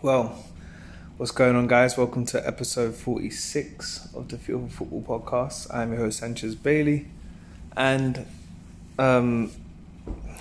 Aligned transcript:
Well, 0.00 0.44
what's 1.16 1.32
going 1.32 1.56
on, 1.56 1.66
guys? 1.66 1.96
Welcome 1.96 2.24
to 2.26 2.46
episode 2.46 2.94
46 2.94 4.10
of 4.14 4.28
the 4.28 4.38
Feel 4.38 4.68
for 4.68 4.84
Football 4.84 5.02
podcast. 5.02 5.74
I'm 5.74 5.92
your 5.92 6.02
host, 6.02 6.20
Sanchez 6.20 6.54
Bailey, 6.54 7.08
and 7.76 8.24
um, 8.96 9.50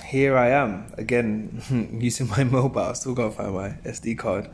here 0.06 0.38
I 0.38 0.50
am 0.50 0.94
again 0.96 1.98
using 2.00 2.28
my 2.28 2.44
mobile. 2.44 2.84
I 2.84 2.94
still 2.94 3.16
gotta 3.16 3.32
find 3.32 3.56
my 3.56 3.70
SD 3.84 4.16
card, 4.20 4.48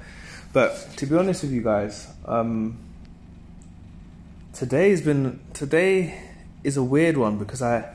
but 0.53 0.74
to 0.96 1.06
be 1.06 1.17
honest 1.17 1.44
with 1.44 1.51
you 1.51 1.63
guys, 1.63 2.08
um, 2.24 2.78
today 4.54 4.92
has 4.92 5.01
been 5.01 5.42
today 5.54 6.17
is 6.63 6.78
a 6.78 6.83
weird 6.83 7.17
one 7.17 7.38
because 7.38 7.62
I 7.62 7.94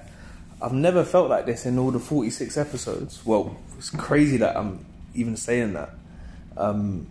I've 0.60 0.74
never 0.74 1.04
felt 1.04 1.30
like 1.30 1.46
this 1.46 1.64
in 1.64 1.78
all 1.78 1.90
the 1.90 2.00
46 2.00 2.58
episodes. 2.58 3.24
Well, 3.24 3.56
it's 3.78 3.88
crazy 3.88 4.36
that 4.36 4.58
I'm 4.58 4.84
even 5.14 5.38
saying 5.38 5.72
that. 5.72 5.94
Um, 6.58 7.06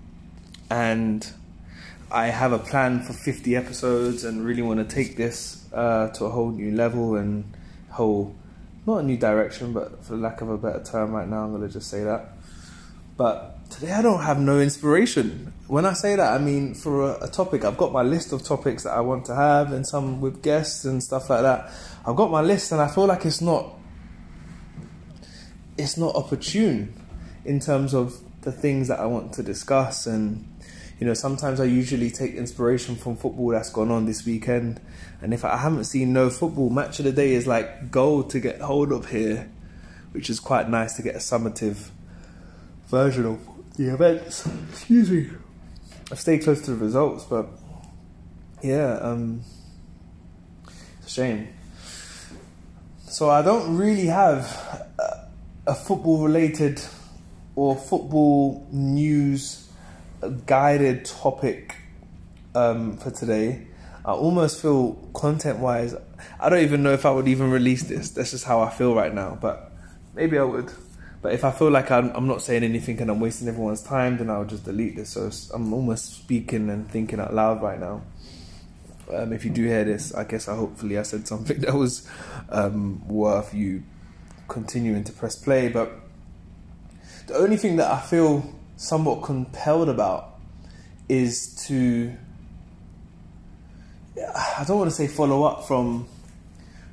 and 0.70 1.26
I 2.12 2.28
have 2.28 2.52
a 2.52 2.60
plan 2.60 3.02
for 3.02 3.14
50 3.14 3.56
episodes 3.56 4.24
and 4.24 4.46
really 4.46 4.62
want 4.62 4.88
to 4.88 4.96
take 4.96 5.18
this 5.18 5.66
uh, 5.74 6.10
to 6.10 6.26
a 6.26 6.30
whole 6.30 6.52
new 6.52 6.72
level 6.72 7.16
and 7.16 7.54
whole, 7.90 8.36
not 8.86 8.98
a 9.00 9.04
new 9.04 9.18
direction, 9.18 9.74
but 9.74 10.04
for 10.06 10.16
lack 10.16 10.42
of 10.42 10.50
a 10.50 10.58
better 10.58 10.84
term 10.84 11.12
right 11.12 11.28
now, 11.28 11.44
I'm 11.44 11.52
going 11.52 11.68
to 11.68 11.74
just 11.74 11.90
say 11.90 12.04
that. 12.04 12.34
But 13.16 13.70
today 13.72 13.92
I 13.94 14.02
don't 14.02 14.22
have 14.22 14.40
no 14.40 14.60
inspiration. 14.60 15.54
When 15.68 15.86
I 15.86 15.94
say 15.94 16.16
that, 16.16 16.34
I 16.34 16.38
mean 16.38 16.76
for 16.76 17.12
a, 17.12 17.26
a 17.26 17.28
topic, 17.28 17.66
I've 17.66 17.78
got 17.78 17.92
my 17.92 18.04
list 18.04 18.32
of 18.32 18.44
topics 18.44 18.84
that 18.84 18.92
I 18.92 19.02
want 19.02 19.26
to 19.26 19.36
have 19.36 19.72
and 19.74 19.88
some 19.88 20.22
with 20.22 20.44
guests 20.44 20.86
and 20.86 21.02
stuff 21.02 21.30
like 21.30 21.42
that. 21.42 21.72
I've 22.06 22.16
got 22.16 22.30
my 22.30 22.42
list 22.42 22.72
and 22.72 22.80
I 22.80 22.88
feel 22.88 23.06
like 23.06 23.26
it's 23.26 23.42
not, 23.42 23.74
it's 25.78 25.98
not 25.98 26.16
opportune 26.16 26.94
in 27.44 27.60
terms 27.60 27.94
of 27.94 28.22
the 28.48 28.52
things 28.54 28.88
that 28.88 28.98
I 28.98 29.06
want 29.06 29.34
to 29.34 29.44
discuss. 29.44 30.08
And, 30.08 30.48
you 31.02 31.06
know, 31.06 31.14
sometimes 31.14 31.60
I 31.60 31.66
usually 31.66 32.10
take 32.10 32.34
inspiration 32.34 32.96
from 32.96 33.18
football 33.18 33.50
that's 33.50 33.70
gone 33.70 33.92
on 33.92 34.06
this 34.06 34.26
weekend. 34.26 34.80
And 35.22 35.34
if 35.34 35.44
I 35.44 35.58
haven't 35.58 35.84
seen 35.84 36.14
no 36.14 36.30
football, 36.30 36.70
match 36.70 37.00
of 37.00 37.06
the 37.06 37.12
day 37.12 37.34
is 37.34 37.46
like 37.46 37.92
gold 37.92 38.30
to 38.30 38.40
get 38.40 38.62
hold 38.62 38.94
of 38.94 39.10
here, 39.10 39.52
which 40.14 40.30
is 40.30 40.40
quite 40.40 40.70
nice 40.70 40.96
to 40.96 41.02
get 41.02 41.16
a 41.16 41.18
summative 41.18 41.90
version 42.88 43.26
of 43.26 43.40
the 43.76 43.94
events. 43.94 44.48
Excuse 44.72 45.12
me. 45.12 45.30
I've 46.10 46.20
stayed 46.22 46.44
close 46.44 46.62
to 46.62 46.72
the 46.72 46.78
results, 46.78 47.26
but 47.26 47.50
yeah, 48.62 48.94
um, 49.02 49.42
it's 51.00 51.08
a 51.08 51.10
shame. 51.10 51.50
So 53.10 53.30
I 53.30 53.42
don't 53.42 53.76
really 53.76 54.06
have 54.06 54.46
a, 54.98 55.72
a 55.72 55.76
football 55.76 56.24
related 56.24 56.82
or 57.58 57.76
football 57.76 58.68
news 58.72 59.68
guided 60.46 61.04
topic 61.04 61.76
um, 62.54 62.96
for 62.98 63.10
today. 63.10 63.66
I 64.06 64.12
almost 64.12 64.62
feel 64.62 64.94
content 65.14 65.58
wise, 65.58 65.96
I 66.40 66.50
don't 66.50 66.62
even 66.62 66.84
know 66.84 66.94
if 66.94 67.04
I 67.06 67.10
would 67.10 67.28
even 67.28 67.50
release 67.50 67.84
this. 67.84 68.12
That's 68.12 68.32
just 68.32 68.46
how 68.46 68.62
I 68.62 68.70
feel 68.70 68.94
right 68.94 69.14
now, 69.14 69.40
but 69.42 69.72
maybe 70.14 70.38
I 70.38 70.44
would. 70.44 70.72
But 71.24 71.34
if 71.34 71.44
I 71.44 71.50
feel 71.50 71.72
like 71.72 71.90
I'm, 71.90 72.12
I'm 72.12 72.28
not 72.28 72.44
saying 72.44 72.64
anything 72.64 73.02
and 73.02 73.10
I'm 73.10 73.20
wasting 73.20 73.48
everyone's 73.48 73.82
time, 73.82 74.18
then 74.18 74.30
I'll 74.30 74.46
just 74.46 74.64
delete 74.64 74.96
this. 74.96 75.10
So 75.10 75.32
I'm 75.52 75.74
almost 75.74 76.14
speaking 76.14 76.70
and 76.70 76.88
thinking 76.88 77.20
out 77.20 77.34
loud 77.34 77.64
right 77.64 77.80
now. 77.80 78.04
Um, 79.12 79.34
if 79.34 79.44
you 79.44 79.50
do 79.50 79.64
hear 79.64 79.84
this, 79.84 80.14
I 80.14 80.26
guess 80.26 80.48
I 80.48 80.56
hopefully 80.56 81.00
I 81.00 81.02
said 81.02 81.28
something 81.28 81.60
that 81.62 81.74
was 81.74 82.08
um, 82.50 83.06
worth 83.08 83.56
you 83.56 83.82
continuing 84.48 85.04
to 85.06 85.12
press 85.12 85.36
play. 85.36 85.70
But 85.70 86.07
the 87.28 87.36
only 87.36 87.58
thing 87.58 87.76
that 87.76 87.92
I 87.92 88.00
feel 88.00 88.54
somewhat 88.78 89.22
compelled 89.22 89.90
about 89.90 90.40
is 91.10 91.66
to 91.68 92.14
I 94.18 94.64
don't 94.66 94.78
want 94.78 94.90
to 94.90 94.96
say 94.96 95.08
follow 95.08 95.44
up 95.44 95.68
from 95.68 96.08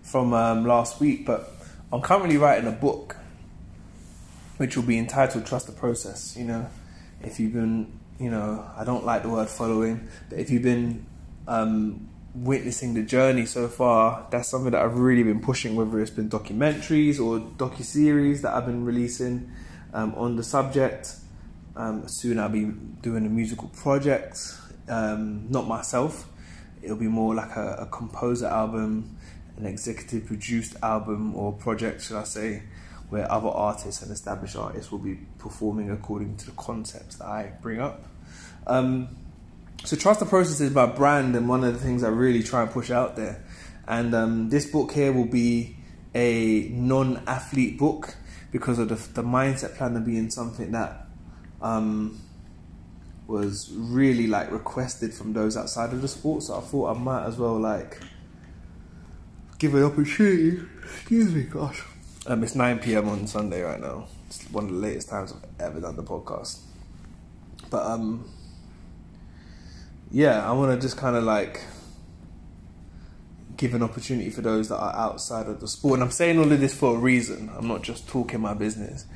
from 0.03 0.35
um, 0.35 0.67
last 0.67 1.01
week, 1.01 1.25
but 1.25 1.51
I'm 1.93 2.03
currently 2.03 2.37
writing 2.37 2.69
a 2.69 2.73
book 2.73 3.17
which 4.59 4.77
will 4.77 4.85
be 4.85 4.99
entitled 4.99 5.47
"Trust 5.47 5.67
the 5.67 5.73
Process." 5.73 6.37
You 6.37 6.45
know, 6.45 6.69
if 7.23 7.41
you've 7.41 7.53
been, 7.53 7.99
you 8.19 8.31
know, 8.31 8.69
I 8.77 8.85
don't 8.85 9.05
like 9.05 9.23
the 9.23 9.29
word 9.29 9.49
following, 9.49 10.09
but 10.29 10.39
if 10.39 10.51
you've 10.51 10.63
been 10.63 11.07
um, 11.49 12.09
witnessing 12.35 12.95
the 12.95 13.03
journey 13.03 13.47
so 13.47 13.69
far, 13.69 14.27
that's 14.31 14.49
something 14.49 14.73
that 14.73 14.83
I've 14.83 14.99
really 14.99 15.23
been 15.23 15.41
pushing. 15.41 15.77
Whether 15.77 16.01
it's 16.01 16.11
been 16.11 16.29
documentaries 16.29 17.21
or 17.21 17.41
docu 17.41 17.85
series 17.85 18.43
that 18.43 18.53
I've 18.53 18.67
been 18.67 18.85
releasing 18.85 19.51
um, 19.95 20.15
on 20.17 20.37
the 20.37 20.43
subject. 20.43 21.15
Um, 21.77 22.07
soon 22.07 22.39
I'll 22.39 22.49
be 22.51 22.67
doing 23.03 23.25
a 23.25 23.29
musical 23.29 23.69
project, 23.69 24.39
um, 24.89 25.51
not 25.51 25.67
myself. 25.67 26.29
It'll 26.83 26.97
be 26.97 27.09
more 27.09 27.35
like 27.35 27.57
a, 27.57 27.79
a, 27.81 27.87
composer 27.87 28.47
album, 28.47 29.17
an 29.57 29.67
executive 29.67 30.27
produced 30.27 30.77
album 30.83 31.35
or 31.35 31.53
project, 31.53 32.03
should 32.03 32.17
I 32.17 32.25
say, 32.25 32.63
where 33.09 33.31
other 33.31 33.49
artists 33.49 34.03
and 34.03 34.13
established 34.13 34.57
artists 34.57 34.93
will 34.93 34.99
be 34.99 35.19
performing 35.39 35.91
according 35.91 36.37
to 36.39 36.47
the 36.47 36.53
concepts 36.53 37.17
that 37.17 37.27
I 37.27 37.53
bring 37.63 37.81
up. 37.81 38.05
Um, 38.67 39.17
so 39.85 39.97
trust 39.97 40.21
the 40.21 40.27
process 40.27 40.61
is 40.61 40.73
my 40.73 40.87
brand 40.87 41.35
and 41.35 41.49
one 41.49 41.65
of 41.65 41.73
the 41.73 41.81
things 41.81 42.05
I 42.05 42.09
really 42.09 42.43
try 42.43 42.63
and 42.63 42.71
push 42.71 42.91
out 42.91 43.17
there. 43.17 43.45
And 43.89 44.15
um, 44.15 44.49
this 44.51 44.67
book 44.67 44.93
here 44.93 45.13
will 45.13 45.27
be 45.27 45.77
a 46.15 46.69
non-athlete 46.71 47.79
book 47.79 48.15
because 48.55 48.79
of 48.79 48.89
the, 48.89 48.95
the 49.21 49.23
mindset 49.27 49.77
plan 49.77 49.97
of 49.97 50.07
being 50.07 50.31
something 50.31 50.71
that 50.71 51.09
um, 51.61 52.21
was 53.27 53.69
really 53.75 54.29
like 54.29 54.49
requested 54.53 55.13
from 55.13 55.33
those 55.33 55.57
outside 55.57 55.93
of 55.93 56.01
the 56.01 56.07
sport. 56.07 56.45
So 56.45 56.59
I 56.59 56.61
thought 56.61 56.95
I 56.95 56.99
might 57.01 57.27
as 57.27 57.37
well 57.37 57.59
like 57.59 58.01
give 59.59 59.75
an 59.75 59.83
opportunity. 59.83 60.63
Excuse 60.85 61.35
me, 61.35 61.43
gosh. 61.43 61.83
Um, 62.29 62.45
it's 62.45 62.55
9 62.55 62.79
p.m. 62.79 63.09
on 63.09 63.27
Sunday 63.27 63.61
right 63.61 63.81
now. 63.81 64.07
It's 64.29 64.49
one 64.53 64.67
of 64.67 64.71
the 64.71 64.77
latest 64.77 65.09
times 65.09 65.33
I've 65.33 65.67
ever 65.67 65.81
done 65.81 65.97
the 65.97 66.05
podcast. 66.05 66.61
But 67.71 67.85
um, 67.85 68.31
yeah, 70.13 70.49
I 70.49 70.53
want 70.53 70.71
to 70.71 70.81
just 70.81 70.97
kind 70.97 71.17
of 71.17 71.25
like 71.25 71.61
give 73.57 73.75
an 73.75 73.83
opportunity 73.83 74.31
for 74.31 74.41
those 74.41 74.69
that 74.69 74.79
are 74.79 74.95
outside 74.95 75.47
of 75.47 75.61
the 75.61 75.69
sport. 75.69 75.95
And 75.95 76.03
I'm 76.03 76.11
saying 76.11 76.39
all 76.39 76.51
of 76.51 76.61
this 76.61 76.75
for 76.75 76.97
a 76.97 76.99
reason. 76.99 77.51
I'm 77.57 77.69
not 77.69 77.83
just 77.83 78.09
talking 78.09 78.41
my 78.41 78.55
business. 78.55 79.07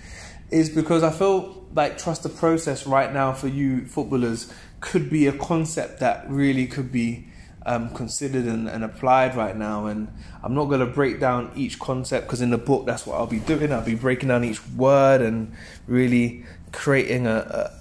Is 0.50 0.70
because 0.70 1.02
I 1.02 1.10
feel 1.10 1.66
like 1.74 1.98
trust 1.98 2.22
the 2.22 2.30
process 2.30 2.86
right 2.86 3.12
now 3.12 3.34
for 3.34 3.48
you 3.48 3.84
footballers 3.86 4.52
could 4.80 5.10
be 5.10 5.26
a 5.26 5.32
concept 5.32 6.00
that 6.00 6.24
really 6.30 6.66
could 6.66 6.90
be 6.90 7.28
um, 7.66 7.90
considered 7.90 8.46
and, 8.46 8.66
and, 8.66 8.82
applied 8.82 9.36
right 9.36 9.54
now. 9.54 9.86
And 9.86 10.08
I'm 10.42 10.54
not 10.54 10.66
going 10.66 10.80
to 10.80 10.86
break 10.86 11.20
down 11.20 11.52
each 11.54 11.78
concept 11.78 12.26
because 12.26 12.40
in 12.40 12.48
the 12.48 12.58
book 12.58 12.86
that's 12.86 13.06
what 13.06 13.16
I'll 13.16 13.26
be 13.26 13.40
doing. 13.40 13.72
I'll 13.72 13.84
be 13.84 13.94
breaking 13.94 14.30
down 14.30 14.42
each 14.42 14.66
word 14.68 15.20
and 15.20 15.52
really 15.86 16.46
creating 16.72 17.26
a, 17.26 17.36
a 17.36 17.77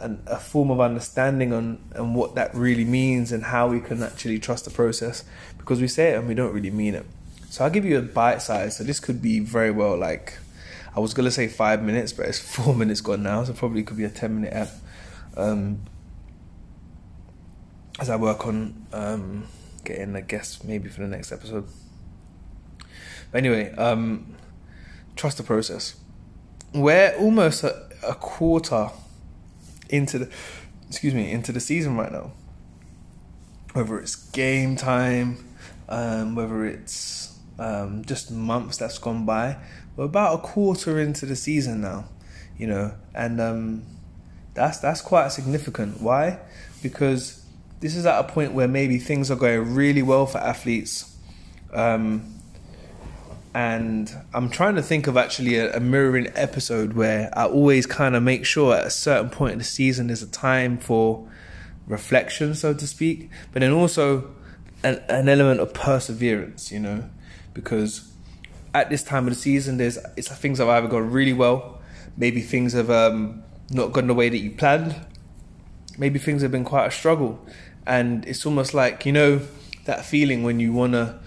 a, 0.00 0.16
a, 0.26 0.38
form 0.38 0.70
of 0.70 0.80
understanding 0.80 1.52
on 1.52 1.78
and 1.92 2.14
what 2.14 2.34
that 2.34 2.54
really 2.54 2.84
means 2.84 3.32
and 3.32 3.44
how 3.44 3.68
we 3.68 3.80
can 3.80 4.02
actually 4.02 4.38
trust 4.38 4.64
the 4.64 4.70
process 4.70 5.24
because 5.58 5.80
we 5.80 5.88
say 5.88 6.12
it 6.12 6.18
and 6.18 6.28
we 6.28 6.34
don't 6.34 6.52
really 6.52 6.70
mean 6.70 6.94
it. 6.94 7.06
So 7.50 7.64
I'll 7.64 7.70
give 7.70 7.84
you 7.84 7.98
a 7.98 8.02
bite 8.02 8.42
size. 8.42 8.76
So 8.76 8.84
this 8.84 9.00
could 9.00 9.20
be 9.22 9.40
very 9.40 9.70
well 9.70 9.96
like 9.96 10.38
I 10.96 11.00
was 11.00 11.14
gonna 11.14 11.30
say 11.30 11.48
five 11.48 11.82
minutes, 11.82 12.12
but 12.12 12.26
it's 12.26 12.38
four 12.56 12.74
minutes 12.74 13.00
gone 13.00 13.22
now, 13.22 13.44
so 13.44 13.52
probably 13.52 13.82
could 13.82 13.96
be 13.96 14.04
a 14.04 14.10
ten 14.10 14.34
minute 14.40 14.52
app. 14.52 14.70
Um, 15.36 15.82
as 18.00 18.10
I 18.10 18.16
work 18.16 18.46
on 18.46 18.86
um, 18.92 19.46
getting 19.84 20.14
a 20.14 20.22
guest 20.22 20.64
maybe 20.64 20.88
for 20.88 21.00
the 21.00 21.08
next 21.08 21.32
episode. 21.32 21.66
But 23.30 23.38
anyway, 23.38 23.72
um, 23.74 24.34
trust 25.16 25.36
the 25.36 25.42
process. 25.42 25.96
We're 26.72 27.14
almost 27.18 27.64
a, 27.64 27.88
a 28.06 28.14
quarter 28.14 28.90
into 29.88 30.18
the 30.18 30.30
excuse 30.88 31.14
me 31.14 31.30
into 31.30 31.52
the 31.52 31.60
season 31.60 31.96
right 31.96 32.12
now. 32.12 32.32
Whether 33.72 33.98
it's 33.98 34.16
game 34.16 34.76
time, 34.76 35.44
um, 35.88 36.34
whether 36.34 36.64
it's 36.64 37.38
um, 37.58 38.04
just 38.04 38.30
months 38.30 38.78
that's 38.78 38.98
gone 38.98 39.26
by, 39.26 39.56
we're 39.96 40.06
about 40.06 40.38
a 40.38 40.38
quarter 40.38 40.98
into 40.98 41.26
the 41.26 41.36
season 41.36 41.80
now, 41.80 42.06
you 42.56 42.66
know, 42.66 42.94
and 43.14 43.40
um, 43.40 43.82
that's 44.54 44.78
that's 44.78 45.00
quite 45.00 45.30
significant. 45.32 46.00
Why? 46.00 46.38
Because 46.82 47.44
this 47.80 47.94
is 47.94 48.06
at 48.06 48.18
a 48.18 48.24
point 48.24 48.52
where 48.52 48.68
maybe 48.68 48.98
things 48.98 49.30
are 49.30 49.36
going 49.36 49.74
really 49.74 50.02
well 50.02 50.26
for 50.26 50.38
athletes. 50.38 51.16
Um, 51.72 52.37
and 53.54 54.14
I'm 54.34 54.50
trying 54.50 54.74
to 54.76 54.82
think 54.82 55.06
of 55.06 55.16
actually 55.16 55.56
a, 55.56 55.76
a 55.76 55.80
mirroring 55.80 56.28
episode 56.34 56.92
where 56.92 57.30
I 57.36 57.46
always 57.46 57.86
kind 57.86 58.14
of 58.14 58.22
make 58.22 58.44
sure 58.44 58.74
at 58.74 58.86
a 58.86 58.90
certain 58.90 59.30
point 59.30 59.52
in 59.52 59.58
the 59.58 59.64
season 59.64 60.08
there's 60.08 60.22
a 60.22 60.28
time 60.28 60.78
for 60.78 61.28
reflection, 61.86 62.54
so 62.54 62.74
to 62.74 62.86
speak, 62.86 63.30
but 63.52 63.60
then 63.60 63.72
also 63.72 64.30
an, 64.84 65.02
an 65.08 65.28
element 65.28 65.60
of 65.60 65.72
perseverance, 65.74 66.70
you 66.70 66.78
know, 66.78 67.08
because 67.54 68.12
at 68.74 68.90
this 68.90 69.02
time 69.02 69.26
of 69.26 69.34
the 69.34 69.40
season, 69.40 69.78
there's 69.78 69.98
it's 70.16 70.28
things 70.28 70.58
have 70.58 70.68
either 70.68 70.88
gone 70.88 71.10
really 71.10 71.32
well, 71.32 71.80
maybe 72.16 72.40
things 72.40 72.74
have 72.74 72.90
um, 72.90 73.42
not 73.70 73.92
gone 73.92 74.06
the 74.06 74.14
way 74.14 74.28
that 74.28 74.38
you 74.38 74.50
planned, 74.50 74.94
maybe 75.96 76.18
things 76.18 76.42
have 76.42 76.52
been 76.52 76.64
quite 76.64 76.86
a 76.86 76.90
struggle, 76.90 77.44
and 77.86 78.24
it's 78.26 78.44
almost 78.44 78.74
like 78.74 79.06
you 79.06 79.12
know 79.12 79.40
that 79.86 80.04
feeling 80.04 80.42
when 80.42 80.60
you 80.60 80.72
wanna 80.72 81.18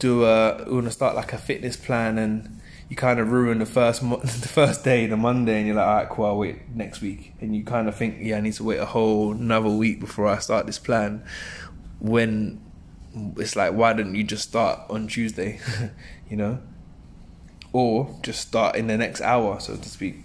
do 0.00 0.24
a 0.24 0.64
wanna 0.66 0.90
start 0.90 1.14
like 1.14 1.32
a 1.32 1.38
fitness 1.38 1.76
plan 1.76 2.18
and 2.18 2.60
you 2.88 2.96
kind 2.96 3.20
of 3.20 3.30
ruin 3.30 3.60
the 3.60 3.66
first 3.66 4.02
mo- 4.02 4.16
the 4.20 4.48
first 4.48 4.82
day, 4.82 5.06
the 5.06 5.16
Monday, 5.16 5.58
and 5.58 5.66
you're 5.66 5.76
like, 5.76 5.86
all 5.86 5.94
right, 5.94 6.08
cool, 6.08 6.24
I'll 6.26 6.38
wait 6.38 6.68
next 6.74 7.00
week, 7.00 7.32
and 7.40 7.54
you 7.54 7.62
kind 7.62 7.88
of 7.88 7.94
think, 7.94 8.16
yeah, 8.20 8.36
I 8.36 8.40
need 8.40 8.54
to 8.54 8.64
wait 8.64 8.78
a 8.78 8.86
whole 8.86 9.30
another 9.30 9.68
week 9.68 10.00
before 10.00 10.26
I 10.26 10.38
start 10.38 10.66
this 10.66 10.80
plan. 10.80 11.22
When 12.00 12.60
it's 13.36 13.54
like, 13.54 13.74
why 13.74 13.92
don't 13.92 14.14
you 14.14 14.24
just 14.24 14.48
start 14.48 14.80
on 14.90 15.06
Tuesday, 15.06 15.60
you 16.30 16.36
know, 16.36 16.58
or 17.72 18.18
just 18.22 18.40
start 18.40 18.74
in 18.74 18.88
the 18.88 18.98
next 18.98 19.20
hour, 19.20 19.60
so 19.60 19.76
to 19.76 19.88
speak. 19.88 20.16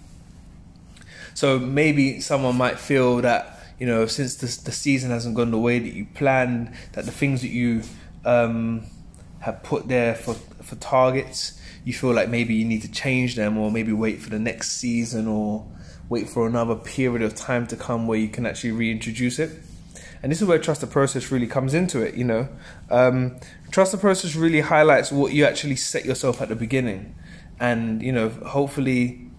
So 1.34 1.60
maybe 1.60 2.20
someone 2.20 2.56
might 2.56 2.80
feel 2.80 3.18
that 3.18 3.52
you 3.78 3.86
know, 3.86 4.06
since 4.06 4.36
the 4.36 4.46
the 4.64 4.72
season 4.72 5.10
hasn't 5.10 5.36
gone 5.36 5.52
the 5.52 5.58
way 5.58 5.78
that 5.78 5.92
you 5.92 6.06
planned, 6.14 6.72
that 6.94 7.04
the 7.04 7.12
things 7.12 7.42
that 7.42 7.48
you 7.50 7.82
um, 8.24 8.86
have 9.46 9.62
put 9.62 9.86
there 9.88 10.14
for 10.14 10.34
for 10.34 10.74
targets 10.76 11.58
you 11.86 11.92
feel 11.92 12.12
like 12.12 12.28
maybe 12.28 12.52
you 12.52 12.64
need 12.64 12.82
to 12.82 12.90
change 12.90 13.36
them 13.36 13.56
or 13.56 13.70
maybe 13.70 13.92
wait 13.92 14.20
for 14.20 14.28
the 14.28 14.40
next 14.40 14.72
season 14.72 15.28
or 15.28 15.64
wait 16.08 16.28
for 16.28 16.44
another 16.44 16.74
period 16.74 17.22
of 17.22 17.32
time 17.36 17.64
to 17.64 17.76
come 17.76 18.08
where 18.08 18.18
you 18.18 18.26
can 18.26 18.44
actually 18.44 18.72
reintroduce 18.72 19.38
it. 19.38 19.52
And 20.20 20.32
this 20.32 20.42
is 20.42 20.48
where 20.48 20.58
trust 20.58 20.80
the 20.80 20.88
process 20.88 21.30
really 21.30 21.46
comes 21.46 21.74
into 21.74 22.02
it, 22.02 22.16
you 22.16 22.24
know. 22.24 22.48
Um, 22.90 23.36
trust 23.70 23.92
the 23.92 23.98
process 23.98 24.34
really 24.34 24.62
highlights 24.62 25.12
what 25.12 25.32
you 25.32 25.44
actually 25.44 25.76
set 25.76 26.04
yourself 26.04 26.42
at 26.42 26.48
the 26.48 26.56
beginning. 26.56 27.14
And, 27.60 28.02
you 28.02 28.10
know, 28.10 28.30
hopefully, 28.30 29.30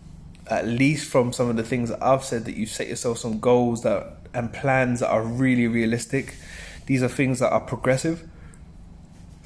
at 0.50 0.66
least 0.66 1.10
from 1.10 1.34
some 1.34 1.50
of 1.50 1.58
the 1.58 1.64
things 1.64 1.90
that 1.90 2.02
I've 2.02 2.24
said, 2.24 2.46
that 2.46 2.56
you 2.56 2.66
set 2.66 2.88
yourself 2.88 3.18
some 3.18 3.42
goals 3.42 3.84
that 3.84 4.20
and 4.34 4.54
plans 4.54 5.02
that 5.02 5.10
are 5.10 5.24
really 5.24 5.68
realistic. 5.68 6.36
These 6.86 7.04
are 7.04 7.10
things 7.10 7.40
that 7.40 7.52
are 7.52 7.60
progressive 7.60 8.26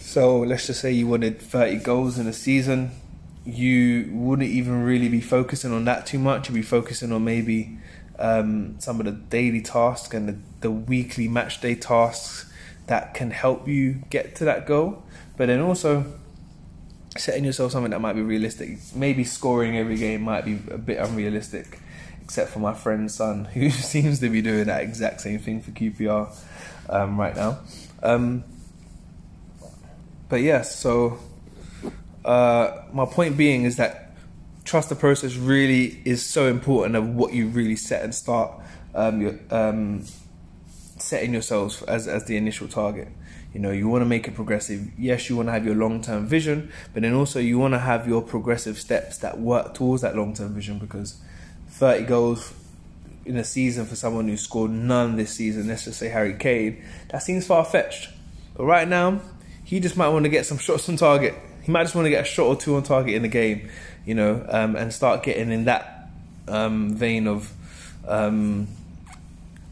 so 0.01 0.39
let's 0.39 0.67
just 0.67 0.81
say 0.81 0.91
you 0.91 1.07
wanted 1.07 1.39
30 1.39 1.77
goals 1.77 2.17
in 2.17 2.27
a 2.27 2.33
season. 2.33 2.91
You 3.45 4.09
wouldn't 4.11 4.49
even 4.49 4.83
really 4.83 5.07
be 5.07 5.21
focusing 5.21 5.71
on 5.71 5.85
that 5.85 6.05
too 6.05 6.19
much. 6.19 6.49
You'd 6.49 6.55
be 6.55 6.61
focusing 6.61 7.11
on 7.11 7.23
maybe 7.23 7.77
um, 8.19 8.79
some 8.79 8.99
of 8.99 9.05
the 9.05 9.13
daily 9.13 9.61
tasks 9.61 10.13
and 10.13 10.27
the, 10.27 10.37
the 10.61 10.71
weekly 10.71 11.27
match 11.27 11.61
day 11.61 11.75
tasks 11.75 12.51
that 12.87 13.13
can 13.13 13.31
help 13.31 13.67
you 13.67 14.03
get 14.09 14.35
to 14.35 14.45
that 14.45 14.67
goal. 14.67 15.03
But 15.37 15.47
then 15.47 15.61
also 15.61 16.05
setting 17.17 17.45
yourself 17.45 17.71
something 17.71 17.91
that 17.91 18.01
might 18.01 18.13
be 18.13 18.21
realistic. 18.21 18.77
Maybe 18.95 19.23
scoring 19.23 19.77
every 19.77 19.97
game 19.97 20.23
might 20.23 20.45
be 20.45 20.59
a 20.71 20.77
bit 20.77 20.97
unrealistic, 20.97 21.79
except 22.21 22.49
for 22.49 22.59
my 22.59 22.73
friend's 22.73 23.13
son, 23.13 23.45
who 23.53 23.69
seems 23.69 24.19
to 24.19 24.29
be 24.29 24.41
doing 24.41 24.65
that 24.65 24.81
exact 24.81 25.21
same 25.21 25.39
thing 25.39 25.61
for 25.61 25.71
QPR 25.71 26.35
um, 26.89 27.19
right 27.19 27.35
now. 27.35 27.59
Um, 28.03 28.43
but 30.31 30.41
yes, 30.41 30.79
so 30.79 31.19
uh, 32.23 32.83
my 32.93 33.05
point 33.05 33.35
being 33.35 33.65
is 33.65 33.75
that 33.75 34.15
trust 34.63 34.87
the 34.87 34.95
process 34.95 35.35
really 35.35 36.01
is 36.05 36.25
so 36.25 36.47
important 36.47 36.95
of 36.95 37.05
what 37.09 37.33
you 37.33 37.49
really 37.49 37.75
set 37.75 38.01
and 38.01 38.15
start 38.15 38.49
um, 38.95 39.39
um, 39.51 40.05
setting 40.97 41.33
yourselves 41.33 41.83
as 41.83 42.07
as 42.07 42.25
the 42.25 42.37
initial 42.37 42.69
target. 42.69 43.09
You 43.53 43.59
know, 43.59 43.71
you 43.71 43.89
want 43.89 44.03
to 44.03 44.05
make 44.05 44.25
it 44.25 44.33
progressive. 44.33 44.97
Yes, 44.97 45.29
you 45.29 45.35
want 45.35 45.49
to 45.49 45.51
have 45.51 45.65
your 45.65 45.75
long 45.75 46.01
term 46.01 46.25
vision, 46.27 46.71
but 46.93 47.03
then 47.03 47.13
also 47.13 47.39
you 47.39 47.59
want 47.59 47.73
to 47.73 47.79
have 47.79 48.07
your 48.07 48.21
progressive 48.21 48.79
steps 48.79 49.17
that 49.17 49.37
work 49.37 49.73
towards 49.73 50.01
that 50.01 50.15
long 50.15 50.33
term 50.33 50.53
vision 50.53 50.79
because 50.79 51.21
30 51.71 52.05
goals 52.05 52.53
in 53.25 53.35
a 53.35 53.43
season 53.43 53.85
for 53.85 53.97
someone 53.97 54.29
who 54.29 54.37
scored 54.37 54.71
none 54.71 55.17
this 55.17 55.33
season, 55.33 55.67
let's 55.67 55.83
just 55.83 55.99
say 55.99 56.07
Harry 56.07 56.35
Kane, 56.35 56.81
that 57.09 57.21
seems 57.21 57.45
far 57.45 57.65
fetched. 57.65 58.07
But 58.55 58.63
right 58.63 58.87
now, 58.87 59.19
he 59.71 59.79
just 59.79 59.95
might 59.95 60.09
want 60.09 60.25
to 60.25 60.29
get 60.29 60.45
some 60.45 60.57
shots 60.57 60.89
on 60.89 60.97
target. 60.97 61.33
He 61.63 61.71
might 61.71 61.83
just 61.83 61.95
want 61.95 62.05
to 62.05 62.09
get 62.09 62.23
a 62.23 62.27
shot 62.27 62.43
or 62.43 62.57
two 62.57 62.75
on 62.75 62.83
target 62.83 63.15
in 63.15 63.21
the 63.21 63.29
game, 63.29 63.69
you 64.05 64.13
know, 64.13 64.45
um, 64.49 64.75
and 64.75 64.91
start 64.91 65.23
getting 65.23 65.49
in 65.49 65.63
that 65.63 66.09
um, 66.49 66.93
vein 66.93 67.25
of 67.25 67.53
um, 68.05 68.67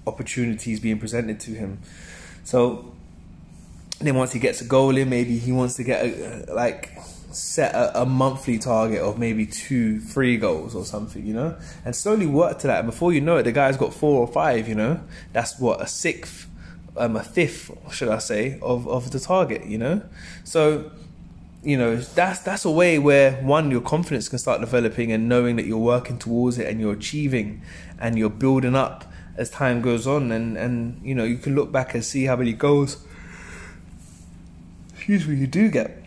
opportunities 0.07 0.79
being 0.79 0.99
presented 0.99 1.41
to 1.41 1.51
him. 1.51 1.79
So 2.45 2.93
then 3.99 4.15
once 4.15 4.31
he 4.31 4.39
gets 4.39 4.61
a 4.61 4.63
goal 4.63 4.95
in, 4.95 5.09
maybe 5.09 5.37
he 5.37 5.51
wants 5.51 5.75
to 5.75 5.83
get 5.83 6.05
a, 6.05 6.53
like 6.53 6.97
set 7.31 7.75
a, 7.75 8.03
a, 8.03 8.05
monthly 8.05 8.57
target 8.57 9.01
of 9.01 9.19
maybe 9.19 9.45
two, 9.45 9.99
three 9.99 10.37
goals 10.37 10.75
or 10.75 10.85
something, 10.85 11.25
you 11.25 11.33
know, 11.33 11.57
and 11.83 11.93
slowly 11.93 12.25
work 12.25 12.59
to 12.59 12.67
that. 12.67 12.79
And 12.79 12.87
before 12.89 13.11
you 13.11 13.19
know 13.19 13.35
it, 13.35 13.43
the 13.43 13.51
guy's 13.51 13.75
got 13.75 13.93
four 13.93 14.21
or 14.21 14.27
five, 14.27 14.69
you 14.69 14.75
know, 14.75 15.01
that's 15.33 15.59
what 15.59 15.81
a 15.81 15.87
sixth 15.87 16.48
um, 16.99 17.15
a 17.15 17.23
fifth, 17.23 17.71
should 17.91 18.09
I 18.09 18.19
say, 18.19 18.59
of, 18.61 18.87
of 18.87 19.11
the 19.11 19.19
target, 19.19 19.65
you 19.65 19.77
know? 19.77 20.01
So, 20.43 20.91
you 21.63 21.77
know, 21.77 21.97
that's 21.97 22.39
that's 22.39 22.65
a 22.65 22.71
way 22.71 22.99
where 22.99 23.33
one, 23.41 23.71
your 23.71 23.81
confidence 23.81 24.29
can 24.29 24.39
start 24.39 24.61
developing 24.61 25.11
and 25.11 25.27
knowing 25.27 25.55
that 25.57 25.65
you're 25.65 25.77
working 25.77 26.17
towards 26.17 26.57
it 26.57 26.67
and 26.67 26.79
you're 26.79 26.93
achieving 26.93 27.61
and 27.99 28.17
you're 28.17 28.29
building 28.29 28.75
up 28.75 29.05
as 29.35 29.49
time 29.49 29.81
goes 29.81 30.05
on 30.05 30.31
and, 30.31 30.57
and 30.57 31.01
you 31.03 31.15
know, 31.15 31.23
you 31.23 31.37
can 31.37 31.55
look 31.55 31.71
back 31.71 31.93
and 31.93 32.03
see 32.03 32.25
how 32.25 32.35
many 32.35 32.53
goals 32.53 33.05
excuse 34.93 35.27
me 35.27 35.37
you 35.37 35.47
do 35.47 35.69
get. 35.69 36.03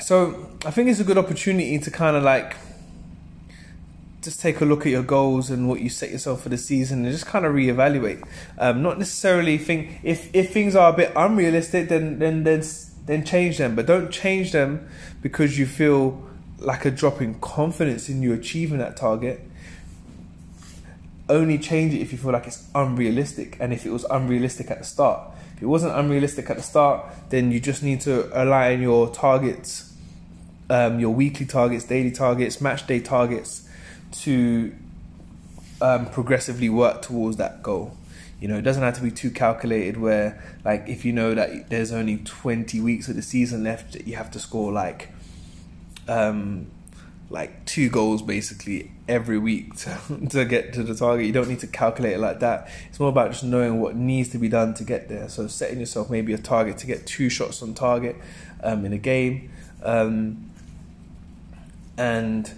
So 0.00 0.50
I 0.64 0.70
think 0.70 0.88
it's 0.88 1.00
a 1.00 1.04
good 1.04 1.18
opportunity 1.18 1.78
to 1.78 1.90
kind 1.90 2.16
of 2.16 2.22
like 2.22 2.54
just 4.22 4.40
take 4.40 4.60
a 4.60 4.64
look 4.64 4.86
at 4.86 4.92
your 4.92 5.02
goals 5.02 5.50
and 5.50 5.68
what 5.68 5.80
you 5.80 5.90
set 5.90 6.10
yourself 6.10 6.42
for 6.42 6.48
the 6.48 6.56
season 6.56 7.04
and 7.04 7.12
just 7.12 7.26
kind 7.26 7.44
of 7.44 7.52
reevaluate. 7.52 8.24
Um, 8.56 8.82
not 8.82 8.98
necessarily 8.98 9.58
think 9.58 9.98
if 10.04 10.34
if 10.34 10.52
things 10.52 10.76
are 10.76 10.92
a 10.92 10.96
bit 10.96 11.12
unrealistic, 11.16 11.88
then 11.88 12.20
then 12.20 12.44
then 12.44 12.62
then 13.06 13.24
change 13.24 13.58
them, 13.58 13.74
but 13.74 13.86
don't 13.86 14.10
change 14.10 14.52
them 14.52 14.88
because 15.20 15.58
you 15.58 15.66
feel 15.66 16.22
like 16.58 16.84
a 16.84 16.90
drop 16.90 17.20
in 17.20 17.34
confidence 17.40 18.08
in 18.08 18.22
you 18.22 18.32
achieving 18.32 18.78
that 18.78 18.96
target. 18.96 19.40
Only 21.28 21.58
change 21.58 21.92
it 21.94 22.00
if 22.00 22.12
you 22.12 22.18
feel 22.18 22.32
like 22.32 22.46
it's 22.46 22.68
unrealistic, 22.74 23.56
and 23.58 23.72
if 23.72 23.84
it 23.84 23.90
was 23.90 24.04
unrealistic 24.04 24.70
at 24.70 24.78
the 24.78 24.84
start. 24.84 25.20
If 25.56 25.62
it 25.62 25.66
wasn't 25.66 25.94
unrealistic 25.94 26.48
at 26.50 26.56
the 26.56 26.62
start, 26.62 27.06
then 27.30 27.50
you 27.50 27.58
just 27.58 27.82
need 27.82 28.00
to 28.02 28.28
align 28.40 28.82
your 28.82 29.08
targets, 29.08 29.92
um, 30.70 31.00
your 31.00 31.10
weekly 31.10 31.46
targets, 31.46 31.84
daily 31.84 32.12
targets, 32.12 32.60
match 32.60 32.86
day 32.86 33.00
targets 33.00 33.68
to 34.12 34.74
um, 35.80 36.06
progressively 36.06 36.68
work 36.68 37.02
towards 37.02 37.36
that 37.36 37.62
goal. 37.62 37.96
You 38.40 38.48
know, 38.48 38.56
it 38.56 38.62
doesn't 38.62 38.82
have 38.82 38.94
to 38.96 39.02
be 39.02 39.10
too 39.10 39.30
calculated 39.30 39.96
where, 39.98 40.42
like, 40.64 40.88
if 40.88 41.04
you 41.04 41.12
know 41.12 41.34
that 41.34 41.70
there's 41.70 41.92
only 41.92 42.18
20 42.18 42.80
weeks 42.80 43.08
of 43.08 43.16
the 43.16 43.22
season 43.22 43.62
left, 43.62 43.94
you 44.04 44.16
have 44.16 44.30
to 44.32 44.40
score 44.40 44.72
like, 44.72 45.10
um, 46.08 46.66
like 47.30 47.64
two 47.66 47.88
goals 47.88 48.20
basically 48.20 48.90
every 49.08 49.38
week 49.38 49.74
to, 49.76 50.26
to 50.28 50.44
get 50.44 50.72
to 50.74 50.82
the 50.82 50.94
target. 50.94 51.26
You 51.26 51.32
don't 51.32 51.48
need 51.48 51.60
to 51.60 51.66
calculate 51.66 52.14
it 52.14 52.18
like 52.18 52.40
that. 52.40 52.68
It's 52.88 52.98
more 52.98 53.08
about 53.08 53.30
just 53.30 53.44
knowing 53.44 53.80
what 53.80 53.94
needs 53.94 54.30
to 54.30 54.38
be 54.38 54.48
done 54.48 54.74
to 54.74 54.84
get 54.84 55.08
there. 55.08 55.28
So 55.28 55.46
setting 55.46 55.78
yourself 55.78 56.10
maybe 56.10 56.32
a 56.32 56.38
target 56.38 56.78
to 56.78 56.86
get 56.86 57.06
two 57.06 57.28
shots 57.28 57.62
on 57.62 57.74
target 57.74 58.16
um, 58.62 58.84
in 58.84 58.92
a 58.92 58.98
game, 58.98 59.50
um, 59.82 60.50
and 61.96 62.52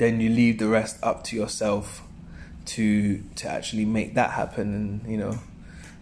then 0.00 0.18
you 0.18 0.30
leave 0.30 0.58
the 0.58 0.66
rest 0.66 0.98
up 1.02 1.22
to 1.24 1.36
yourself 1.36 2.02
to 2.64 3.22
to 3.36 3.48
actually 3.48 3.84
make 3.84 4.14
that 4.14 4.30
happen 4.30 4.74
and 4.74 5.10
you 5.10 5.18
know 5.18 5.38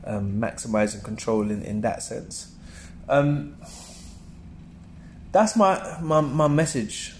um, 0.04 0.40
maximize 0.40 0.94
and 0.94 1.02
control 1.02 1.50
in, 1.50 1.62
in 1.62 1.80
that 1.82 2.02
sense. 2.02 2.54
Um, 3.08 3.56
that's 5.32 5.56
my, 5.56 5.98
my 6.00 6.20
my 6.20 6.46
message 6.48 7.14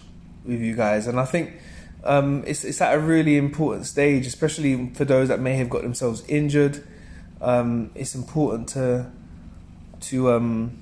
with 0.45 0.61
you 0.61 0.77
guys, 0.77 1.09
and 1.09 1.19
I 1.19 1.25
think 1.25 1.61
um, 2.05 2.45
it's 2.47 2.65
it's 2.65 2.81
at 2.81 2.95
a 2.95 3.01
really 3.01 3.37
important 3.37 3.87
stage, 3.87 4.27
especially 4.27 4.91
for 4.95 5.05
those 5.05 5.29
that 5.29 5.41
may 5.41 5.57
have 5.57 5.69
got 5.69 5.83
themselves 5.83 6.23
injured. 6.29 6.87
Um, 7.41 7.91
it's 7.97 8.15
important 8.15 8.69
to 8.71 9.11
to 10.03 10.33
um, 10.33 10.79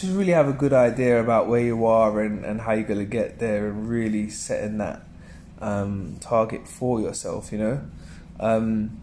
just 0.00 0.14
really 0.14 0.32
have 0.32 0.48
a 0.48 0.52
good 0.52 0.72
idea 0.72 1.20
about 1.20 1.48
where 1.48 1.60
you 1.60 1.84
are 1.86 2.20
and, 2.20 2.44
and 2.44 2.60
how 2.60 2.72
you're 2.72 2.86
going 2.86 3.00
to 3.00 3.04
get 3.04 3.38
there 3.38 3.68
and 3.68 3.88
really 3.88 4.30
setting 4.30 4.78
that 4.78 5.02
um, 5.60 6.16
target 6.20 6.68
for 6.68 7.00
yourself, 7.00 7.50
you 7.52 7.58
know? 7.58 7.80
Um, 8.38 9.00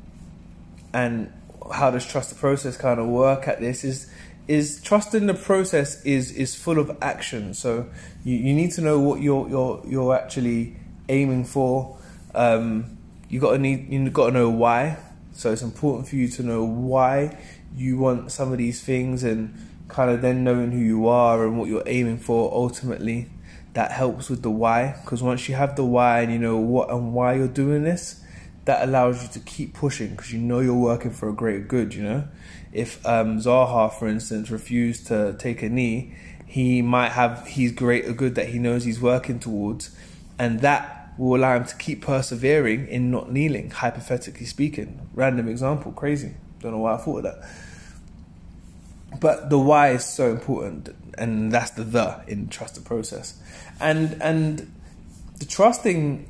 and 0.94 1.32
how 1.74 1.92
does 1.92 2.06
trust 2.06 2.30
the 2.30 2.36
process 2.36 2.78
kind 2.78 3.00
of 3.00 3.08
work 3.08 3.48
at 3.48 3.60
this 3.60 3.84
is 3.84 4.10
is 4.48 4.80
trusting 4.84 5.26
the 5.26 5.34
process 5.34 6.04
is 6.06 6.32
is 6.32 6.56
full 6.56 6.78
of 6.78 6.96
action. 7.02 7.54
So 7.54 7.90
you, 8.24 8.38
you 8.38 8.54
need 8.54 8.72
to 8.74 8.82
know 8.82 9.00
what 9.00 9.22
you're 9.22 9.50
you're 9.50 9.82
you're 9.86 10.16
actually 10.16 10.78
aiming 11.10 11.46
for. 11.46 11.98
Um, 12.34 12.98
you 13.28 13.40
got 13.40 13.54
to 13.54 13.58
need 13.58 13.92
you 13.92 14.10
got 14.10 14.28
to 14.28 14.32
know 14.32 14.50
why. 14.50 14.98
So 15.34 15.52
it's 15.52 15.64
important 15.64 16.08
for 16.08 16.16
you 16.16 16.28
to 16.30 16.44
know 16.44 16.64
why 16.64 17.38
you 17.76 17.98
want 17.98 18.32
some 18.32 18.54
of 18.54 18.58
these 18.58 18.82
things 18.82 19.24
and 19.24 19.54
kind 19.88 20.10
of 20.10 20.22
then 20.22 20.44
knowing 20.44 20.72
who 20.72 20.80
you 20.80 21.08
are 21.08 21.46
and 21.46 21.60
what 21.60 21.70
you're 21.70 21.84
aiming 21.86 22.18
for 22.18 22.52
ultimately 22.54 23.30
that 23.74 23.92
helps 23.92 24.30
with 24.30 24.42
the 24.42 24.50
why 24.50 24.96
because 25.04 25.22
once 25.22 25.48
you 25.48 25.56
have 25.56 25.76
the 25.76 25.84
why 25.84 26.22
and 26.22 26.32
you 26.32 26.40
know 26.40 26.58
what 26.58 26.90
and 26.90 27.14
why 27.14 27.34
you're 27.34 27.48
doing 27.48 27.84
this 27.84 28.24
that 28.66 28.88
allows 28.88 29.22
you 29.22 29.30
to 29.30 29.40
keep 29.40 29.74
pushing 29.74 30.10
because 30.10 30.34
you 30.34 30.40
know 30.40 30.60
you're 30.60 30.74
working 30.74 31.12
for 31.12 31.30
a 31.30 31.34
greater 31.34 31.64
good. 31.64 31.94
You 31.94 32.04
know, 32.04 32.28
if 32.74 33.04
um, 33.06 33.40
Zaha, 33.40 33.94
for 33.94 34.08
instance, 34.08 34.50
refused 34.50 35.08
to 35.08 35.36
take 35.40 35.62
a 35.62 35.70
knee, 35.70 36.16
he 36.46 36.82
might 36.82 37.12
have 37.12 37.48
his 37.48 37.72
greater 37.72 38.12
good 38.12 38.36
that 38.36 38.50
he 38.50 38.60
knows 38.60 38.84
he's 38.84 39.00
working 39.00 39.40
towards, 39.40 39.96
and 40.38 40.60
that 40.62 41.14
will 41.18 41.40
allow 41.40 41.56
him 41.56 41.66
to 41.66 41.76
keep 41.78 42.02
persevering 42.02 42.88
in 42.88 43.12
not 43.12 43.32
kneeling. 43.32 43.70
Hypothetically 43.70 44.46
speaking, 44.46 45.08
random 45.14 45.48
example, 45.48 45.92
crazy. 45.92 46.34
Don't 46.60 46.72
know 46.72 46.80
why 46.80 46.96
I 46.96 46.98
thought 46.98 47.20
of 47.20 47.24
that. 47.24 47.50
But 49.20 49.50
the 49.50 49.60
why 49.60 49.90
is 49.90 50.06
so 50.06 50.32
important, 50.32 50.96
and 51.18 51.52
that's 51.52 51.72
the 51.72 51.84
the 51.84 52.22
in 52.28 52.48
trust 52.50 52.76
the 52.76 52.82
process, 52.82 53.40
and 53.80 54.22
and 54.22 54.72
the 55.40 55.46
trusting 55.46 56.28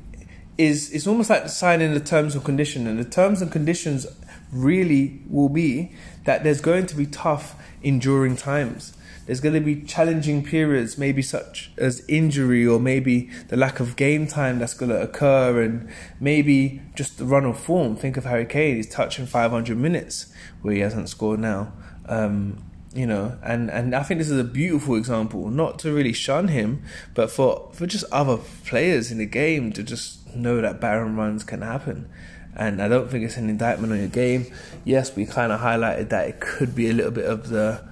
is 0.58 0.90
it's 0.92 1.06
almost 1.06 1.30
like 1.30 1.48
signing 1.48 1.94
the 1.94 2.00
terms 2.00 2.34
and 2.34 2.44
conditions, 2.44 2.86
and 2.86 2.98
the 2.98 3.04
terms 3.04 3.42
and 3.42 3.50
conditions 3.50 4.06
really 4.52 5.20
will 5.28 5.48
be 5.48 5.92
that 6.24 6.44
there's 6.44 6.60
going 6.60 6.86
to 6.86 6.94
be 6.94 7.06
tough, 7.06 7.56
enduring 7.82 8.36
times. 8.36 8.96
There's 9.26 9.40
going 9.40 9.54
to 9.54 9.60
be 9.60 9.82
challenging 9.82 10.44
periods, 10.44 10.96
maybe 10.96 11.20
such 11.20 11.72
as 11.76 12.04
injury 12.06 12.64
or 12.64 12.78
maybe 12.78 13.28
the 13.48 13.56
lack 13.56 13.80
of 13.80 13.96
game 13.96 14.28
time 14.28 14.60
that's 14.60 14.74
going 14.74 14.90
to 14.90 15.02
occur, 15.02 15.62
and 15.62 15.88
maybe 16.20 16.80
just 16.94 17.18
the 17.18 17.24
run 17.24 17.44
of 17.44 17.58
form. 17.58 17.96
Think 17.96 18.16
of 18.16 18.24
Harry 18.24 18.46
Kane; 18.46 18.76
he's 18.76 18.88
touching 18.88 19.26
500 19.26 19.76
minutes 19.76 20.32
where 20.62 20.74
he 20.74 20.80
hasn't 20.80 21.08
scored 21.08 21.40
now. 21.40 21.72
Um, 22.08 22.62
you 22.96 23.06
know, 23.06 23.36
and, 23.42 23.70
and 23.70 23.94
I 23.94 24.02
think 24.02 24.18
this 24.18 24.30
is 24.30 24.38
a 24.38 24.44
beautiful 24.44 24.96
example, 24.96 25.50
not 25.50 25.78
to 25.80 25.92
really 25.92 26.14
shun 26.14 26.48
him, 26.48 26.82
but 27.12 27.30
for, 27.30 27.68
for 27.74 27.86
just 27.86 28.06
other 28.10 28.38
players 28.64 29.12
in 29.12 29.18
the 29.18 29.26
game 29.26 29.70
to 29.74 29.82
just 29.82 30.34
know 30.34 30.62
that 30.62 30.80
barren 30.80 31.14
runs 31.14 31.44
can 31.44 31.60
happen. 31.60 32.08
And 32.54 32.80
I 32.80 32.88
don't 32.88 33.10
think 33.10 33.22
it's 33.22 33.36
an 33.36 33.50
indictment 33.50 33.92
on 33.92 33.98
your 33.98 34.08
game. 34.08 34.46
Yes, 34.82 35.14
we 35.14 35.26
kind 35.26 35.52
of 35.52 35.60
highlighted 35.60 36.08
that 36.08 36.26
it 36.26 36.40
could 36.40 36.74
be 36.74 36.88
a 36.88 36.94
little 36.94 37.12
bit 37.12 37.26
of 37.26 37.50
the 37.50 37.84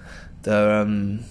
the 0.43 0.73
um, 0.73 1.25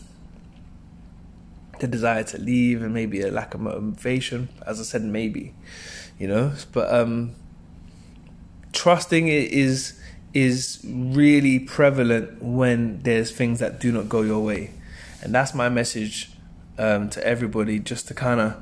the 1.80 1.88
desire 1.88 2.24
to 2.26 2.38
leave 2.38 2.84
and 2.84 2.94
maybe 2.94 3.22
a 3.22 3.32
lack 3.32 3.56
of 3.56 3.62
motivation. 3.62 4.50
As 4.68 4.80
I 4.80 4.84
said, 4.84 5.02
maybe, 5.02 5.56
you 6.20 6.28
know, 6.28 6.54
but 6.74 6.94
um, 6.94 7.34
trusting 8.72 9.28
it 9.28 9.52
is 9.52 10.00
is 10.34 10.80
really 10.84 11.60
prevalent 11.60 12.42
when 12.42 13.02
there's 13.04 13.32
things 13.32 13.60
that 13.60 13.80
do 13.80 13.92
not 13.92 14.10
go 14.10 14.22
your 14.22 14.44
way. 14.44 14.72
And 15.22 15.34
that's 15.34 15.54
my 15.54 15.70
message 15.70 16.32
um, 16.78 17.10
to 17.12 17.26
everybody 17.26 17.80
just 17.80 18.08
to 18.08 18.14
kind 18.14 18.40
of 18.40 18.56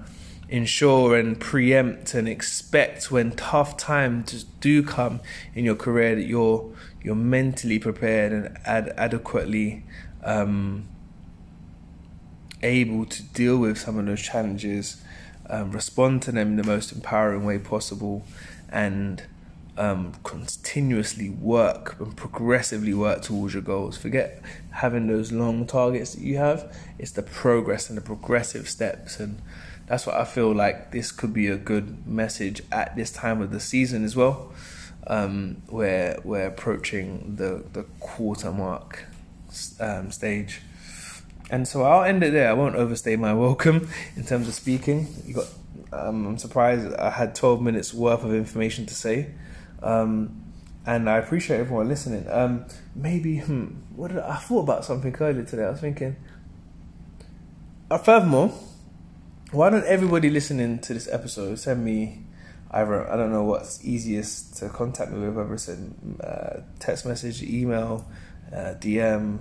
ensure 0.49 1.17
and 1.17 1.39
preempt 1.39 2.13
and 2.13 2.27
expect 2.27 3.09
when 3.09 3.31
tough 3.31 3.77
times 3.77 4.43
do 4.59 4.83
come 4.83 5.21
in 5.55 5.63
your 5.63 5.75
career 5.75 6.13
that 6.13 6.25
you're 6.25 6.69
you're 7.01 7.15
mentally 7.15 7.79
prepared 7.79 8.31
and 8.31 8.57
ad- 8.65 8.93
adequately 8.97 9.83
um, 10.23 10.87
able 12.61 13.05
to 13.05 13.23
deal 13.23 13.57
with 13.57 13.77
some 13.77 13.97
of 13.97 14.05
those 14.05 14.21
challenges, 14.21 15.01
um, 15.49 15.71
respond 15.71 16.21
to 16.21 16.31
them 16.31 16.49
in 16.49 16.55
the 16.57 16.63
most 16.63 16.91
empowering 16.91 17.43
way 17.43 17.57
possible, 17.57 18.23
and 18.69 19.23
um, 19.77 20.13
continuously 20.23 21.29
work 21.29 21.95
and 21.99 22.15
progressively 22.15 22.93
work 22.93 23.21
towards 23.21 23.53
your 23.53 23.63
goals. 23.63 23.97
Forget 23.97 24.41
having 24.71 25.07
those 25.07 25.31
long 25.31 25.65
targets 25.65 26.13
that 26.15 26.21
you 26.21 26.37
have. 26.37 26.75
It's 26.99 27.11
the 27.11 27.23
progress 27.23 27.89
and 27.89 27.97
the 27.97 28.01
progressive 28.01 28.69
steps, 28.69 29.19
and 29.19 29.41
that's 29.87 30.05
what 30.05 30.15
I 30.15 30.25
feel 30.25 30.53
like 30.53 30.91
this 30.91 31.11
could 31.11 31.33
be 31.33 31.47
a 31.47 31.57
good 31.57 32.05
message 32.05 32.61
at 32.71 32.95
this 32.95 33.11
time 33.11 33.41
of 33.41 33.51
the 33.51 33.59
season 33.59 34.03
as 34.03 34.15
well. 34.15 34.53
Um, 35.07 35.63
where 35.67 36.19
we're 36.23 36.45
approaching 36.45 37.35
the 37.37 37.63
the 37.73 37.83
quarter 37.99 38.51
mark 38.51 39.05
um, 39.79 40.11
stage, 40.11 40.61
and 41.49 41.67
so 41.67 41.83
I'll 41.83 42.03
end 42.03 42.23
it 42.23 42.33
there. 42.33 42.49
I 42.49 42.53
won't 42.53 42.75
overstay 42.75 43.15
my 43.15 43.33
welcome 43.45 43.89
in 44.15 44.25
terms 44.25 44.47
of 44.47 44.53
speaking. 44.53 45.07
You 45.25 45.35
got. 45.35 45.47
Um, 45.93 46.25
I'm 46.25 46.37
surprised 46.37 46.93
I 46.93 47.09
had 47.09 47.35
12 47.35 47.61
minutes 47.61 47.93
worth 47.93 48.23
of 48.23 48.33
information 48.33 48.85
to 48.85 48.93
say. 48.93 49.31
Um, 49.81 50.41
and 50.85 51.09
I 51.09 51.17
appreciate 51.17 51.59
everyone 51.59 51.87
listening. 51.87 52.25
Um, 52.29 52.65
maybe, 52.95 53.39
hmm, 53.39 53.65
what 53.95 54.11
I, 54.11 54.31
I, 54.31 54.35
thought 54.37 54.61
about 54.61 54.85
something 54.85 55.15
earlier 55.19 55.43
today. 55.43 55.65
I 55.65 55.71
was 55.71 55.79
thinking. 55.79 56.15
Uh, 57.89 57.97
furthermore, 57.97 58.53
why 59.51 59.69
don't 59.69 59.85
everybody 59.85 60.29
listening 60.29 60.79
to 60.79 60.93
this 60.93 61.07
episode 61.09 61.59
send 61.59 61.83
me 61.83 62.23
either 62.71 63.11
I 63.11 63.17
don't 63.17 63.31
know 63.31 63.43
what's 63.43 63.83
easiest 63.83 64.57
to 64.57 64.69
contact 64.69 65.11
me 65.11 65.19
with, 65.27 65.35
whether 65.35 65.53
it's 65.53 65.69
a 65.69 65.77
uh, 66.23 66.61
text 66.79 67.05
message, 67.05 67.43
email, 67.43 68.09
uh, 68.51 68.75
DM, 68.79 69.39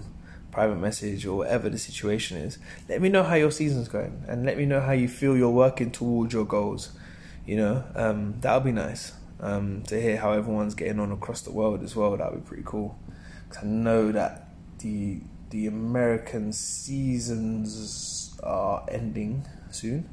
private 0.50 0.76
message, 0.76 1.24
or 1.24 1.38
whatever 1.38 1.70
the 1.70 1.78
situation 1.78 2.38
is. 2.38 2.58
Let 2.88 3.00
me 3.00 3.08
know 3.08 3.22
how 3.22 3.36
your 3.36 3.52
season's 3.52 3.88
going, 3.88 4.24
and 4.26 4.44
let 4.44 4.58
me 4.58 4.66
know 4.66 4.80
how 4.80 4.92
you 4.92 5.08
feel 5.08 5.36
you're 5.36 5.48
working 5.48 5.92
towards 5.92 6.34
your 6.34 6.44
goals. 6.44 6.90
You 7.46 7.56
know, 7.56 7.84
um, 7.94 8.34
that'll 8.40 8.60
be 8.60 8.72
nice 8.72 9.12
um, 9.40 9.82
to 9.84 10.00
hear 10.00 10.16
how 10.16 10.32
everyone's 10.32 10.74
getting 10.74 11.00
on 11.00 11.12
across 11.12 11.42
the 11.42 11.52
world 11.52 11.82
as 11.82 11.96
well. 11.96 12.16
That 12.16 12.32
would 12.32 12.44
be 12.44 12.48
pretty 12.48 12.64
cool. 12.64 12.98
Cause 13.48 13.64
I 13.64 13.66
know 13.66 14.12
that 14.12 14.48
the 14.78 15.20
the 15.50 15.66
American 15.66 16.52
seasons 16.52 18.38
are 18.42 18.84
ending 18.88 19.46
soon, 19.70 20.08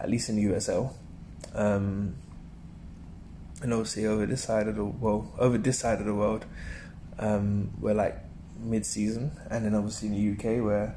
at 0.00 0.08
least 0.08 0.28
in 0.28 0.36
the 0.36 0.44
USL. 0.44 0.94
Um, 1.54 2.16
and 3.62 3.72
obviously 3.72 4.06
over 4.06 4.26
this 4.26 4.44
side 4.44 4.68
of 4.68 4.76
the 4.76 4.84
well, 4.84 5.32
over 5.38 5.58
this 5.58 5.78
side 5.78 6.00
of 6.00 6.06
the 6.06 6.14
world, 6.14 6.46
um, 7.18 7.72
we're 7.80 7.94
like 7.94 8.16
mid-season, 8.58 9.32
and 9.50 9.64
then 9.64 9.74
obviously 9.74 10.08
in 10.08 10.14
the 10.14 10.32
UK 10.32 10.64
we're 10.64 10.94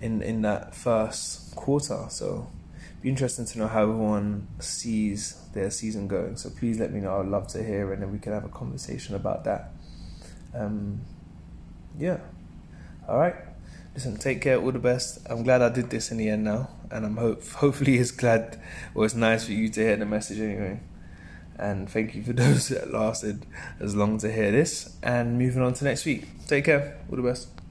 in 0.00 0.22
in 0.22 0.42
that 0.42 0.74
first 0.74 1.54
quarter. 1.56 2.06
So 2.08 2.48
be 3.04 3.10
interesting 3.10 3.44
to 3.44 3.58
know 3.58 3.68
how 3.68 3.82
everyone 3.82 4.48
sees 4.60 5.38
their 5.52 5.70
season 5.70 6.08
going. 6.08 6.38
So 6.38 6.48
please 6.48 6.80
let 6.80 6.90
me 6.90 7.00
know. 7.00 7.20
I'd 7.20 7.26
love 7.26 7.46
to 7.48 7.62
hear, 7.62 7.92
and 7.92 8.00
then 8.00 8.10
we 8.10 8.18
can 8.18 8.32
have 8.32 8.46
a 8.46 8.48
conversation 8.48 9.14
about 9.14 9.44
that. 9.44 9.72
Um, 10.54 11.02
yeah. 11.98 12.16
All 13.06 13.18
right. 13.18 13.34
Listen, 13.92 14.16
take 14.16 14.40
care. 14.40 14.58
All 14.58 14.72
the 14.72 14.78
best. 14.78 15.18
I'm 15.28 15.42
glad 15.42 15.60
I 15.60 15.68
did 15.68 15.90
this 15.90 16.10
in 16.10 16.16
the 16.16 16.30
end 16.30 16.44
now, 16.44 16.70
and 16.90 17.04
I'm 17.04 17.18
hope 17.18 17.46
hopefully 17.56 17.98
it's 17.98 18.10
glad 18.10 18.58
or 18.94 19.04
it's 19.04 19.14
nice 19.14 19.44
for 19.44 19.52
you 19.52 19.68
to 19.68 19.80
hear 19.80 19.96
the 19.96 20.06
message 20.06 20.40
anyway. 20.40 20.80
And 21.58 21.90
thank 21.90 22.14
you 22.14 22.22
for 22.22 22.32
those 22.44 22.68
that 22.68 22.90
lasted 22.90 23.44
as 23.80 23.94
long 23.94 24.16
to 24.20 24.32
hear 24.32 24.50
this. 24.50 24.96
And 25.02 25.38
moving 25.38 25.60
on 25.60 25.74
to 25.74 25.84
next 25.84 26.06
week. 26.06 26.26
Take 26.46 26.64
care. 26.64 26.96
All 27.10 27.16
the 27.16 27.22
best. 27.22 27.63